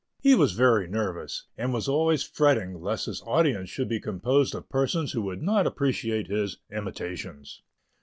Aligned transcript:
He 0.19 0.33
was 0.33 0.53
very 0.53 0.87
nervous, 0.87 1.45
and 1.59 1.71
was 1.71 1.87
always 1.87 2.23
fretting 2.23 2.81
lest 2.81 3.05
his 3.05 3.21
audience 3.21 3.69
should 3.69 3.87
be 3.87 3.99
composed 3.99 4.55
of 4.55 4.67
persons 4.67 5.11
who 5.11 5.21
would 5.21 5.43
not 5.43 5.67
appreciate 5.67 6.25
his 6.25 6.57
"imitations." 6.71 7.61